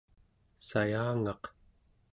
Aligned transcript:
sayangaq 0.67 1.43